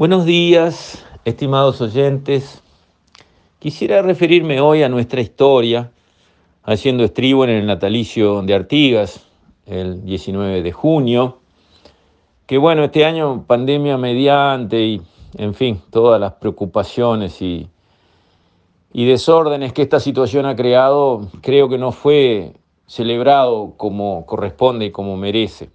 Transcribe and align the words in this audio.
Buenos 0.00 0.24
días, 0.24 1.04
estimados 1.26 1.82
oyentes. 1.82 2.62
Quisiera 3.58 4.00
referirme 4.00 4.58
hoy 4.58 4.82
a 4.82 4.88
nuestra 4.88 5.20
historia, 5.20 5.92
haciendo 6.62 7.04
estribo 7.04 7.44
en 7.44 7.50
el 7.50 7.66
natalicio 7.66 8.40
de 8.40 8.54
Artigas, 8.54 9.26
el 9.66 10.02
19 10.02 10.62
de 10.62 10.72
junio, 10.72 11.40
que 12.46 12.56
bueno, 12.56 12.84
este 12.84 13.04
año 13.04 13.44
pandemia 13.46 13.98
mediante 13.98 14.80
y, 14.80 15.02
en 15.36 15.52
fin, 15.52 15.82
todas 15.90 16.18
las 16.18 16.32
preocupaciones 16.32 17.42
y, 17.42 17.68
y 18.94 19.04
desórdenes 19.04 19.74
que 19.74 19.82
esta 19.82 20.00
situación 20.00 20.46
ha 20.46 20.56
creado, 20.56 21.28
creo 21.42 21.68
que 21.68 21.76
no 21.76 21.92
fue 21.92 22.54
celebrado 22.86 23.74
como 23.76 24.24
corresponde 24.24 24.86
y 24.86 24.92
como 24.92 25.18
merece. 25.18 25.68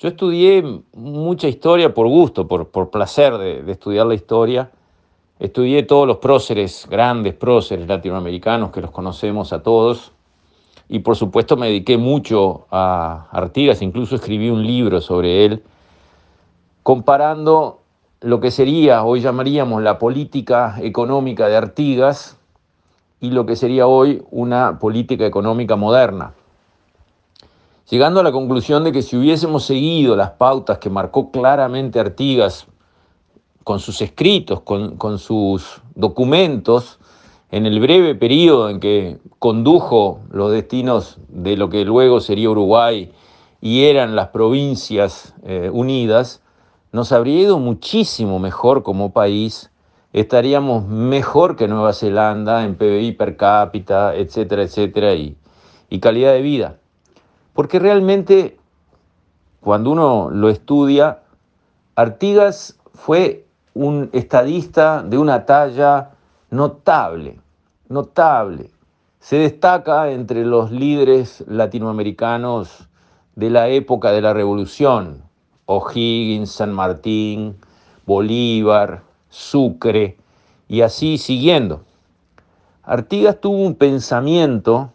Yo 0.00 0.08
estudié 0.08 0.64
mucha 0.94 1.46
historia 1.46 1.92
por 1.92 2.08
gusto, 2.08 2.48
por, 2.48 2.88
placer 2.88 3.36
de, 3.36 3.62
de, 3.62 3.72
estudiar 3.72 4.06
la 4.06 4.14
historia. 4.14 4.70
Estudié 5.38 5.82
todos 5.82 6.06
los 6.06 6.16
próceres, 6.16 6.86
grandes 6.90 7.34
próceres 7.34 7.86
latinoamericanos 7.86 8.70
que 8.70 8.80
los 8.80 8.92
conocemos 8.92 9.52
a 9.52 9.62
todos. 9.62 10.12
Y 10.88 11.00
por 11.00 11.16
supuesto 11.16 11.58
me 11.58 11.66
dediqué 11.66 11.98
mucho 11.98 12.66
a 12.70 13.28
Artigas, 13.30 13.82
incluso 13.82 14.16
escribí 14.16 14.48
un 14.48 14.66
libro 14.66 15.02
sobre 15.02 15.44
él, 15.44 15.62
comparando 16.82 17.80
lo 18.22 18.40
que 18.40 18.50
sería, 18.50 19.04
hoy 19.04 19.20
llamaríamos 19.20 19.82
la 19.82 19.98
política 19.98 20.76
económica 20.80 21.46
de 21.46 21.58
Artigas 21.58 22.38
y 23.20 23.32
lo 23.32 23.44
que 23.44 23.54
sería 23.54 23.86
hoy 23.86 24.22
una 24.30 24.78
política 24.78 25.26
económica 25.26 25.76
moderna. 25.76 26.32
Llegando 27.88 28.20
a 28.20 28.22
la 28.22 28.32
conclusión 28.32 28.84
de 28.84 28.92
que 28.92 29.02
si 29.02 29.16
hubiésemos 29.16 29.64
seguido 29.64 30.14
las 30.14 30.30
pautas 30.30 30.78
que 30.78 30.90
marcó 30.90 31.30
claramente 31.30 31.98
Artigas 31.98 32.66
con 33.64 33.80
sus 33.80 34.00
escritos, 34.00 34.60
con, 34.62 35.18
sus 35.18 35.80
documentos, 35.94 36.98
en 37.50 37.66
el 37.66 37.80
breve 37.80 38.14
periodo 38.14 38.68
en 38.68 38.80
que 38.80 39.18
condujo 39.38 40.20
los 40.30 40.52
destinos 40.52 41.18
de 41.28 41.56
lo 41.56 41.68
que 41.68 41.84
luego 41.84 42.20
sería 42.20 42.50
Uruguay 42.50 43.12
y 43.60 43.84
eran 43.84 44.16
las 44.16 44.28
provincias 44.28 45.34
eh, 45.44 45.70
unidas, 45.72 46.42
nos 46.92 47.12
habría 47.12 47.42
ido 47.42 47.58
muchísimo 47.58 48.38
mejor 48.38 48.82
como 48.82 49.12
país, 49.12 49.70
estaríamos 50.12 50.86
mejor 50.86 51.56
que 51.56 51.68
Nueva 51.68 51.92
Zelanda 51.92 52.64
en 52.64 52.76
PBI 52.76 53.12
per 53.12 53.36
cápita, 53.36 54.14
etcétera, 54.14 54.62
etcétera, 54.62 55.14
y 55.14 55.36
calidad 56.00 56.32
de 56.32 56.42
vida. 56.42 56.79
Porque 57.52 57.78
realmente, 57.78 58.58
cuando 59.60 59.90
uno 59.90 60.30
lo 60.30 60.48
estudia, 60.48 61.20
Artigas 61.96 62.78
fue 62.94 63.46
un 63.74 64.10
estadista 64.12 65.02
de 65.02 65.18
una 65.18 65.44
talla 65.44 66.10
notable, 66.50 67.40
notable. 67.88 68.70
Se 69.20 69.36
destaca 69.36 70.10
entre 70.10 70.44
los 70.44 70.70
líderes 70.70 71.44
latinoamericanos 71.46 72.88
de 73.36 73.50
la 73.50 73.68
época 73.68 74.12
de 74.12 74.22
la 74.22 74.32
Revolución, 74.32 75.22
O'Higgins, 75.66 76.50
San 76.50 76.72
Martín, 76.72 77.56
Bolívar, 78.06 79.02
Sucre, 79.28 80.16
y 80.68 80.82
así 80.82 81.18
siguiendo. 81.18 81.82
Artigas 82.82 83.40
tuvo 83.40 83.58
un 83.58 83.74
pensamiento 83.74 84.92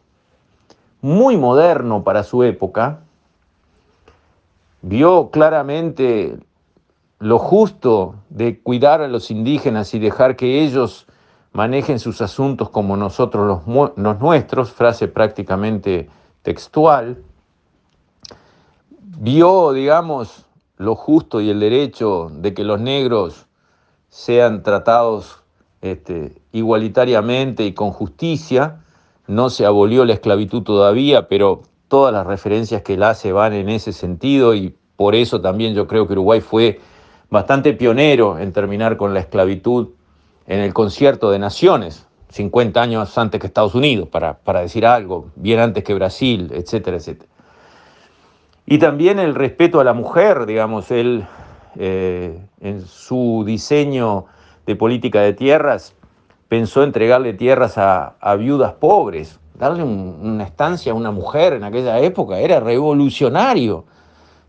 muy 1.05 1.37
moderno 1.37 2.03
para 2.03 2.23
su 2.23 2.41
época, 2.41 3.01
vio 4.81 5.29
claramente 5.29 6.35
lo 7.19 7.37
justo 7.37 8.15
de 8.29 8.59
cuidar 8.59 9.01
a 9.01 9.07
los 9.07 9.29
indígenas 9.29 9.93
y 9.93 9.99
dejar 9.99 10.35
que 10.35 10.63
ellos 10.63 11.05
manejen 11.51 11.99
sus 11.99 12.23
asuntos 12.23 12.71
como 12.71 12.97
nosotros 12.97 13.67
los, 13.67 14.19
nuestros, 14.19 14.71
frase 14.71 15.07
prácticamente 15.07 16.09
textual, 16.41 17.21
vio, 18.99 19.73
digamos, 19.73 20.47
lo 20.77 20.95
justo 20.95 21.39
y 21.39 21.51
el 21.51 21.59
derecho 21.59 22.31
de 22.31 22.55
que 22.55 22.63
los 22.63 22.81
negros 22.81 23.45
sean 24.09 24.63
tratados 24.63 25.43
este, 25.83 26.41
igualitariamente 26.51 27.63
y 27.63 27.75
con 27.75 27.91
justicia. 27.91 28.81
No 29.27 29.49
se 29.49 29.65
abolió 29.65 30.05
la 30.05 30.13
esclavitud 30.13 30.63
todavía, 30.63 31.27
pero 31.27 31.63
todas 31.87 32.13
las 32.13 32.25
referencias 32.27 32.81
que 32.81 32.93
él 32.95 33.03
hace 33.03 33.31
van 33.31 33.53
en 33.53 33.69
ese 33.69 33.93
sentido 33.93 34.53
y 34.53 34.75
por 34.95 35.15
eso 35.15 35.41
también 35.41 35.73
yo 35.73 35.87
creo 35.87 36.07
que 36.07 36.13
Uruguay 36.13 36.41
fue 36.41 36.79
bastante 37.29 37.73
pionero 37.73 38.39
en 38.39 38.53
terminar 38.53 38.97
con 38.97 39.13
la 39.13 39.19
esclavitud 39.19 39.89
en 40.47 40.59
el 40.59 40.73
concierto 40.73 41.31
de 41.31 41.39
naciones, 41.39 42.07
50 42.29 42.81
años 42.81 43.17
antes 43.17 43.39
que 43.39 43.47
Estados 43.47 43.75
Unidos, 43.75 44.07
para, 44.09 44.37
para 44.37 44.61
decir 44.61 44.85
algo, 44.85 45.31
bien 45.35 45.59
antes 45.59 45.83
que 45.83 45.93
Brasil, 45.93 46.51
etcétera, 46.53 46.97
etcétera. 46.97 47.29
Y 48.65 48.77
también 48.79 49.19
el 49.19 49.35
respeto 49.35 49.79
a 49.79 49.83
la 49.83 49.93
mujer, 49.93 50.45
digamos, 50.45 50.89
él 50.91 51.25
eh, 51.77 52.39
en 52.61 52.85
su 52.85 53.43
diseño 53.45 54.25
de 54.65 54.75
política 54.75 55.21
de 55.21 55.33
tierras 55.33 55.93
pensó 56.47 56.83
entregarle 56.83 57.33
tierras 57.33 57.77
a, 57.77 58.35
viudas 58.37 58.73
pobres, 58.73 59.39
darle 59.55 59.83
un, 59.83 60.19
una 60.21 60.43
estancia 60.43 60.91
a 60.91 60.95
una 60.95 61.11
mujer 61.11 61.53
en 61.53 61.63
aquella 61.63 61.99
época, 61.99 62.39
era 62.39 62.59
revolucionario. 62.59 63.85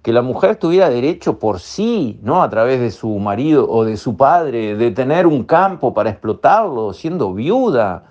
Que 0.03 0.13
la 0.13 0.23
mujer 0.23 0.55
tuviera 0.55 0.89
derecho 0.89 1.41
por 1.41 1.59
sí, 1.59 2.21
no 2.23 2.43
a 2.43 2.49
través 2.49 2.81
de 2.81 2.93
su 2.93 3.09
marido 3.19 3.69
o 3.69 3.85
de 3.85 3.97
su 3.97 4.17
padre, 4.17 4.77
de 4.77 4.93
tener 4.93 5.27
un 5.27 5.43
campo 5.43 5.93
para 5.95 6.11
explotarlo, 6.11 6.93
siendo 6.93 7.35
viuda 7.35 8.05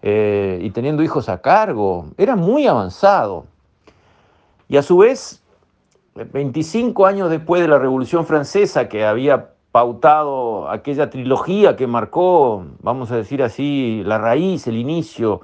eh, 0.00 0.60
y 0.62 0.70
teniendo 0.70 1.02
hijos 1.02 1.28
a 1.28 1.40
cargo. 1.40 2.06
Era 2.16 2.36
muy 2.36 2.68
avanzado. 2.68 3.46
Y 4.68 4.76
a 4.76 4.82
su 4.82 4.98
vez, 4.98 5.42
25 6.14 7.04
años 7.04 7.30
después 7.30 7.60
de 7.62 7.66
la 7.66 7.80
Revolución 7.80 8.24
Francesa, 8.24 8.88
que 8.88 9.04
había 9.04 9.50
pautado 9.72 10.68
aquella 10.68 11.10
trilogía 11.10 11.76
que 11.76 11.86
marcó, 11.86 12.64
vamos 12.80 13.10
a 13.12 13.16
decir 13.16 13.42
así, 13.42 14.02
la 14.04 14.18
raíz, 14.18 14.66
el 14.66 14.76
inicio 14.76 15.40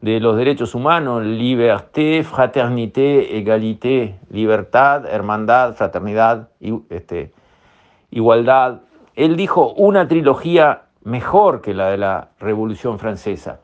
de 0.00 0.20
los 0.20 0.36
derechos 0.36 0.74
humanos, 0.74 1.24
liberté, 1.24 2.24
fraternité, 2.24 3.38
égalité, 3.38 4.18
libertad, 4.30 5.06
hermandad, 5.06 5.74
fraternidad, 5.74 6.48
este, 6.90 7.32
igualdad. 8.10 8.80
Él 9.14 9.36
dijo 9.36 9.72
una 9.74 10.08
trilogía 10.08 10.82
mejor 11.04 11.60
que 11.62 11.72
la 11.72 11.88
de 11.90 11.98
la 11.98 12.28
Revolución 12.40 12.98
Francesa. 12.98 13.60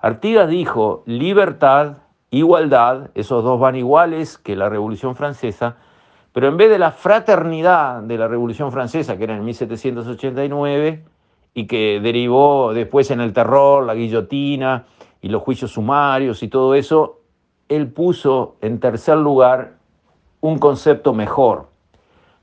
Artigas 0.00 0.48
dijo 0.48 1.02
libertad, 1.06 1.98
igualdad, 2.30 3.10
esos 3.14 3.44
dos 3.44 3.60
van 3.60 3.76
iguales 3.76 4.38
que 4.38 4.56
la 4.56 4.68
Revolución 4.68 5.14
Francesa, 5.14 5.76
pero 6.32 6.48
en 6.48 6.56
vez 6.56 6.70
de 6.70 6.78
la 6.78 6.92
fraternidad 6.92 8.02
de 8.02 8.16
la 8.16 8.28
Revolución 8.28 8.70
Francesa, 8.70 9.16
que 9.16 9.24
era 9.24 9.36
en 9.36 9.44
1789, 9.44 11.04
y 11.54 11.66
que 11.66 12.00
derivó 12.00 12.72
después 12.72 13.10
en 13.10 13.20
el 13.20 13.32
terror, 13.32 13.84
la 13.84 13.94
guillotina 13.94 14.86
y 15.20 15.28
los 15.28 15.42
juicios 15.42 15.72
sumarios 15.72 16.42
y 16.42 16.48
todo 16.48 16.74
eso, 16.74 17.20
él 17.68 17.88
puso 17.88 18.56
en 18.60 18.80
tercer 18.80 19.16
lugar 19.16 19.74
un 20.40 20.58
concepto 20.58 21.12
mejor, 21.12 21.68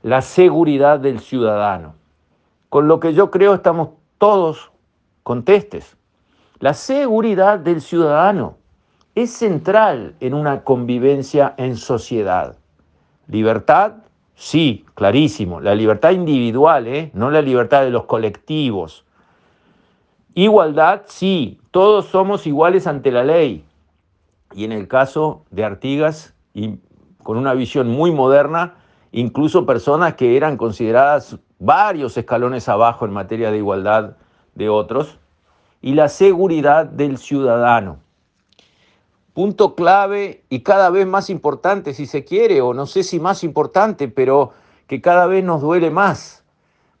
la 0.02 0.22
seguridad 0.22 1.00
del 1.00 1.20
ciudadano. 1.20 1.94
Con 2.68 2.86
lo 2.86 3.00
que 3.00 3.14
yo 3.14 3.30
creo 3.30 3.54
estamos 3.54 3.90
todos 4.18 4.70
contestes. 5.22 5.96
La 6.60 6.74
seguridad 6.74 7.58
del 7.58 7.80
ciudadano 7.80 8.56
es 9.14 9.32
central 9.32 10.14
en 10.20 10.34
una 10.34 10.64
convivencia 10.64 11.54
en 11.56 11.76
sociedad. 11.76 12.56
Libertad, 13.28 13.92
sí, 14.34 14.86
clarísimo. 14.94 15.60
La 15.60 15.74
libertad 15.74 16.12
individual, 16.12 16.86
¿eh? 16.86 17.10
no 17.12 17.30
la 17.30 17.42
libertad 17.42 17.82
de 17.82 17.90
los 17.90 18.04
colectivos. 18.04 19.04
Igualdad, 20.34 21.02
sí, 21.06 21.60
todos 21.70 22.06
somos 22.06 22.46
iguales 22.46 22.86
ante 22.86 23.12
la 23.12 23.24
ley. 23.24 23.64
Y 24.54 24.64
en 24.64 24.72
el 24.72 24.88
caso 24.88 25.44
de 25.50 25.64
Artigas, 25.64 26.34
y 26.54 26.78
con 27.22 27.36
una 27.36 27.52
visión 27.52 27.88
muy 27.88 28.12
moderna, 28.12 28.76
incluso 29.12 29.66
personas 29.66 30.14
que 30.14 30.36
eran 30.36 30.56
consideradas 30.56 31.38
varios 31.58 32.16
escalones 32.16 32.68
abajo 32.68 33.04
en 33.04 33.12
materia 33.12 33.50
de 33.50 33.58
igualdad 33.58 34.16
de 34.54 34.70
otros, 34.70 35.18
y 35.82 35.94
la 35.94 36.08
seguridad 36.08 36.86
del 36.86 37.18
ciudadano 37.18 37.98
punto 39.38 39.76
clave 39.76 40.42
y 40.48 40.64
cada 40.64 40.90
vez 40.90 41.06
más 41.06 41.30
importante 41.30 41.94
si 41.94 42.06
se 42.06 42.24
quiere, 42.24 42.60
o 42.60 42.74
no 42.74 42.86
sé 42.86 43.04
si 43.04 43.20
más 43.20 43.44
importante, 43.44 44.08
pero 44.08 44.50
que 44.88 45.00
cada 45.00 45.28
vez 45.28 45.44
nos 45.44 45.60
duele 45.62 45.92
más. 45.92 46.42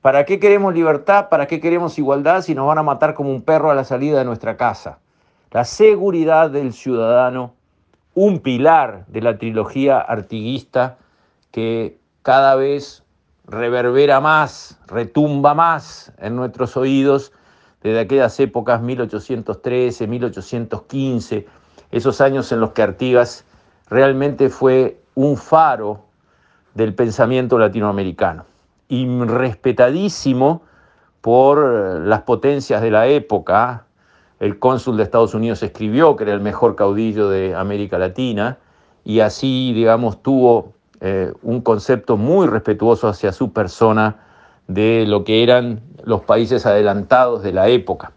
¿Para 0.02 0.24
qué 0.24 0.38
queremos 0.38 0.72
libertad? 0.72 1.30
¿Para 1.30 1.48
qué 1.48 1.58
queremos 1.60 1.98
igualdad 1.98 2.42
si 2.42 2.54
nos 2.54 2.68
van 2.68 2.78
a 2.78 2.84
matar 2.84 3.14
como 3.14 3.30
un 3.30 3.42
perro 3.42 3.72
a 3.72 3.74
la 3.74 3.82
salida 3.82 4.20
de 4.20 4.24
nuestra 4.24 4.56
casa? 4.56 5.00
La 5.50 5.64
seguridad 5.64 6.48
del 6.48 6.74
ciudadano, 6.74 7.54
un 8.14 8.38
pilar 8.38 9.04
de 9.08 9.20
la 9.20 9.36
trilogía 9.36 9.98
artiguista 9.98 10.96
que 11.50 11.98
cada 12.22 12.54
vez 12.54 13.02
reverbera 13.46 14.20
más, 14.20 14.78
retumba 14.86 15.54
más 15.54 16.12
en 16.18 16.36
nuestros 16.36 16.76
oídos 16.76 17.32
desde 17.82 17.98
aquellas 17.98 18.38
épocas 18.38 18.80
1813, 18.80 20.06
1815, 20.06 21.58
esos 21.90 22.20
años 22.20 22.52
en 22.52 22.60
los 22.60 22.70
que 22.72 22.82
Artigas 22.82 23.44
realmente 23.88 24.48
fue 24.50 25.00
un 25.14 25.36
faro 25.36 26.04
del 26.74 26.94
pensamiento 26.94 27.58
latinoamericano 27.58 28.44
y 28.88 29.06
respetadísimo 29.24 30.62
por 31.20 32.00
las 32.00 32.22
potencias 32.22 32.82
de 32.82 32.90
la 32.90 33.06
época. 33.06 33.84
El 34.40 34.58
cónsul 34.58 34.96
de 34.96 35.02
Estados 35.02 35.34
Unidos 35.34 35.62
escribió 35.62 36.16
que 36.16 36.24
era 36.24 36.32
el 36.32 36.40
mejor 36.40 36.76
caudillo 36.76 37.28
de 37.28 37.54
América 37.54 37.98
Latina 37.98 38.58
y 39.04 39.20
así, 39.20 39.72
digamos, 39.74 40.22
tuvo 40.22 40.74
eh, 41.00 41.32
un 41.42 41.60
concepto 41.60 42.16
muy 42.16 42.46
respetuoso 42.46 43.08
hacia 43.08 43.32
su 43.32 43.52
persona 43.52 44.16
de 44.68 45.06
lo 45.06 45.24
que 45.24 45.42
eran 45.42 45.80
los 46.04 46.22
países 46.22 46.66
adelantados 46.66 47.42
de 47.42 47.52
la 47.52 47.68
época. 47.68 48.12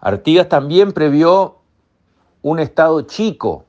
Artigas 0.00 0.48
también 0.48 0.92
previó 0.92 1.56
un 2.48 2.60
Estado 2.60 3.00
chico, 3.00 3.64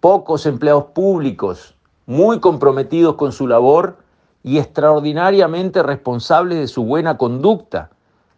pocos 0.00 0.46
empleados 0.46 0.86
públicos, 0.86 1.76
muy 2.06 2.40
comprometidos 2.40 3.14
con 3.14 3.30
su 3.30 3.46
labor 3.46 3.98
y 4.42 4.58
extraordinariamente 4.58 5.80
responsables 5.84 6.58
de 6.58 6.66
su 6.66 6.84
buena 6.84 7.16
conducta. 7.16 7.92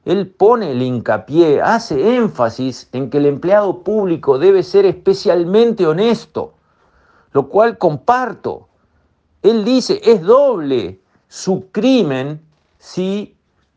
Él 0.05 0.29
pone 0.29 0.73
el 0.73 0.83
hincapié, 0.83 1.63
hace 1.63 2.17
énfasis 2.17 2.91
en 2.93 3.09
que 3.09 3.17
el 3.17 3.25
empleado 3.25 3.83
público 3.83 4.39
debe 4.39 4.63
ser 4.63 4.85
especialmente 4.85 5.87
honesto, 5.87 6.53
lo 7.33 7.49
cual 7.49 7.79
comparto. 7.79 8.69
Él 9.43 9.65
dice, 9.65 10.03
es 10.05 10.21
doble 10.21 11.01
su 11.29 11.71
crimen 11.73 12.43
si 12.77 13.34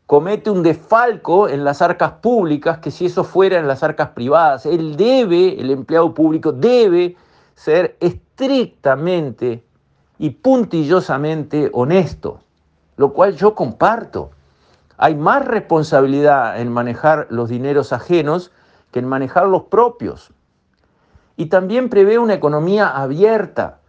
comete 0.08 0.50
un 0.50 0.62
desfalco 0.62 1.50
en 1.50 1.64
las 1.64 1.82
arcas 1.82 2.12
públicas 2.22 2.78
que 2.78 2.90
si 2.90 3.04
eso 3.04 3.24
fuera 3.24 3.58
en 3.58 3.68
las 3.68 3.82
arcas 3.82 4.08
privadas. 4.08 4.64
Él 4.64 4.96
debe, 4.96 5.60
el 5.60 5.70
empleado 5.70 6.14
público 6.14 6.50
debe 6.50 7.14
ser 7.54 7.94
estrictamente 8.00 9.62
y 10.18 10.30
puntillosamente 10.30 11.68
honesto, 11.74 12.40
lo 12.96 13.12
cual 13.12 13.36
yo 13.36 13.54
comparto. 13.54 14.30
Hay 14.96 15.14
más 15.14 15.44
responsabilidad 15.44 16.58
en 16.58 16.72
manejar 16.72 17.26
los 17.28 17.50
dineros 17.50 17.92
ajenos 17.92 18.50
que 18.90 19.00
en 19.00 19.06
manejar 19.06 19.46
los 19.46 19.64
propios. 19.64 20.32
Y 21.36 21.46
también 21.46 21.90
prevé 21.90 22.18
una 22.18 22.32
economía 22.32 22.88
abierta. 22.88 23.80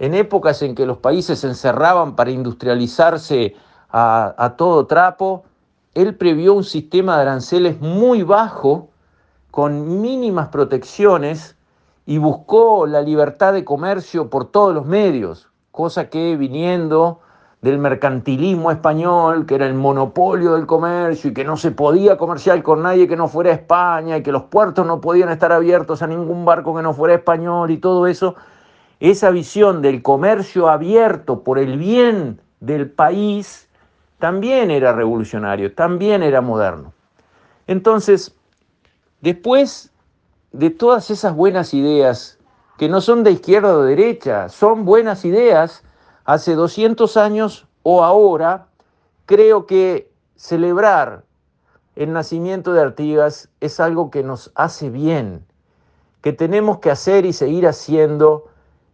En 0.00 0.14
épocas 0.14 0.60
en 0.62 0.74
que 0.74 0.84
los 0.84 0.98
países 0.98 1.38
se 1.38 1.46
encerraban 1.46 2.16
para 2.16 2.32
industrializarse 2.32 3.54
a, 3.96 4.54
todo 4.56 4.86
trapo, 4.86 5.44
él 5.94 6.16
previó 6.16 6.54
un 6.54 6.64
sistema 6.64 7.16
de 7.16 7.22
aranceles 7.22 7.80
muy 7.80 8.24
bajo, 8.24 8.88
con 9.52 10.00
mínimas 10.00 10.48
protecciones, 10.48 11.56
y 12.04 12.18
buscó 12.18 12.86
la 12.86 13.00
libertad 13.00 13.52
de 13.52 13.64
comercio 13.64 14.28
por 14.28 14.50
todos 14.50 14.74
los 14.74 14.84
medios, 14.84 15.48
cosa 15.70 16.10
que 16.10 16.36
viniendo 16.36 17.20
del 17.62 17.78
mercantilismo 17.78 18.72
español, 18.72 19.46
que 19.46 19.54
era 19.54 19.66
el 19.66 19.74
monopolio 19.74 20.54
del 20.54 20.66
comercio 20.66 21.30
y 21.30 21.34
que 21.34 21.44
no 21.44 21.56
se 21.56 21.70
podía 21.70 22.18
comerciar 22.18 22.62
con 22.62 22.82
nadie 22.82 23.08
que 23.08 23.16
no 23.16 23.28
fuera 23.28 23.52
España 23.52 24.18
y 24.18 24.22
que 24.22 24.32
los 24.32 24.42
puertos 24.42 24.84
no 24.86 25.00
podían 25.00 25.30
estar 25.30 25.50
abiertos 25.50 26.02
a 26.02 26.06
ningún 26.06 26.44
barco 26.44 26.76
que 26.76 26.82
no 26.82 26.92
fuera 26.92 27.14
español 27.14 27.70
y 27.70 27.78
todo 27.78 28.06
eso, 28.06 28.34
esa 29.00 29.30
visión 29.30 29.80
del 29.80 30.02
comercio 30.02 30.68
abierto 30.68 31.42
por 31.42 31.58
el 31.58 31.78
bien 31.78 32.40
del 32.60 32.90
país 32.90 33.68
también 34.24 34.70
era 34.70 34.94
revolucionario, 34.94 35.74
también 35.74 36.22
era 36.22 36.40
moderno. 36.40 36.94
Entonces, 37.66 38.34
después 39.20 39.92
de 40.50 40.70
todas 40.70 41.10
esas 41.10 41.36
buenas 41.36 41.74
ideas, 41.74 42.38
que 42.78 42.88
no 42.88 43.02
son 43.02 43.22
de 43.22 43.32
izquierda 43.32 43.76
o 43.76 43.82
de 43.82 43.94
derecha, 43.94 44.48
son 44.48 44.86
buenas 44.86 45.26
ideas, 45.26 45.84
hace 46.24 46.54
200 46.54 47.18
años 47.18 47.66
o 47.82 48.02
ahora, 48.02 48.68
creo 49.26 49.66
que 49.66 50.10
celebrar 50.36 51.24
el 51.94 52.10
nacimiento 52.14 52.72
de 52.72 52.80
Artigas 52.80 53.50
es 53.60 53.78
algo 53.78 54.10
que 54.10 54.22
nos 54.22 54.52
hace 54.54 54.88
bien, 54.88 55.44
que 56.22 56.32
tenemos 56.32 56.78
que 56.78 56.90
hacer 56.90 57.26
y 57.26 57.34
seguir 57.34 57.66
haciendo, 57.66 58.48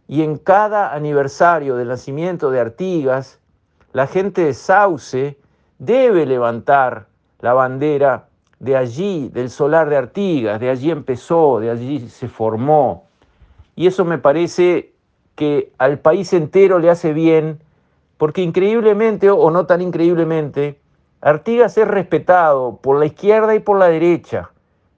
y 0.09 0.23
en 0.23 0.35
cada 0.37 0.93
aniversario 0.93 1.77
del 1.77 1.87
nacimiento 1.87 2.51
de 2.51 2.59
Artigas, 2.59 3.39
la 3.93 4.07
gente 4.07 4.45
de 4.45 4.53
Sauce 4.53 5.37
debe 5.79 6.25
levantar 6.25 7.07
la 7.39 7.53
bandera 7.53 8.27
de 8.59 8.77
allí, 8.77 9.29
del 9.29 9.49
solar 9.49 9.89
de 9.89 9.97
Artigas, 9.97 10.59
de 10.59 10.69
allí 10.69 10.91
empezó, 10.91 11.59
de 11.59 11.71
allí 11.71 12.07
se 12.09 12.27
formó. 12.27 13.05
Y 13.75 13.87
eso 13.87 14.05
me 14.05 14.19
parece 14.19 14.93
que 15.35 15.73
al 15.79 15.99
país 15.99 16.31
entero 16.33 16.77
le 16.77 16.89
hace 16.89 17.13
bien, 17.13 17.59
porque 18.17 18.43
increíblemente 18.43 19.31
o 19.31 19.49
no 19.49 19.65
tan 19.65 19.81
increíblemente, 19.81 20.79
Artigas 21.21 21.77
es 21.77 21.87
respetado 21.87 22.77
por 22.77 22.99
la 22.99 23.05
izquierda 23.07 23.55
y 23.55 23.59
por 23.59 23.79
la 23.79 23.87
derecha. 23.87 24.51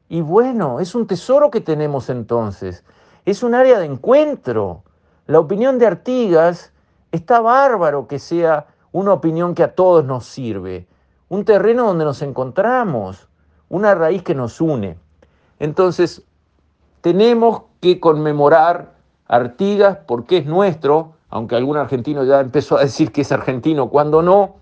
Y 0.10 0.22
bueno, 0.22 0.82
es 0.82 0.94
un 0.96 1.08
tesoro 1.08 1.50
que 1.50 1.62
tenemos 1.62 2.10
entonces, 2.10 2.84
es 3.26 3.44
un 3.44 3.56
área 3.56 3.80
de 3.80 3.86
encuentro. 3.86 4.84
La 5.26 5.40
opinión 5.40 5.80
de 5.80 5.88
Artigas 5.88 6.74
está 7.14 7.40
bárbaro 7.40 8.08
que 8.08 8.20
sea 8.20 8.68
una 8.94 9.12
opinión 9.12 9.54
que 9.54 9.64
a 9.64 9.76
todos 9.76 10.06
nos 10.06 10.26
sirve, 10.26 10.88
un 11.28 11.44
terreno 11.44 11.86
donde 11.88 12.06
nos 12.06 12.22
encontramos, 12.22 13.28
una 13.68 13.94
raíz 13.94 14.24
que 14.24 14.36
nos 14.36 14.62
une. 14.62 14.98
Entonces, 15.60 16.24
tenemos 17.02 17.64
que 17.82 18.00
conmemorar 18.00 18.94
Artigas 19.28 19.98
porque 20.06 20.38
es 20.38 20.46
nuestro, 20.46 21.14
aunque 21.30 21.56
algún 21.56 21.78
argentino 21.78 22.24
ya 22.24 22.40
empezó 22.40 22.78
a 22.78 22.82
decir 22.82 23.12
que 23.12 23.22
es 23.22 23.32
argentino 23.32 23.90
cuando 23.90 24.22
no, 24.22 24.58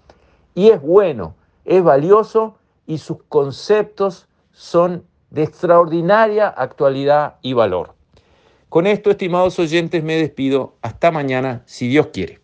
y 0.55 0.69
es 0.69 0.81
bueno, 0.81 1.35
es 1.65 1.83
valioso 1.83 2.55
y 2.87 2.99
sus 2.99 3.17
conceptos 3.23 4.27
son 4.51 5.03
de 5.29 5.43
extraordinaria 5.43 6.47
actualidad 6.47 7.35
y 7.41 7.53
valor. 7.53 7.95
Con 8.69 8.87
esto, 8.87 9.11
estimados 9.11 9.59
oyentes, 9.59 10.03
me 10.03 10.15
despido. 10.15 10.75
Hasta 10.81 11.11
mañana, 11.11 11.63
si 11.65 11.89
Dios 11.89 12.07
quiere. 12.07 12.40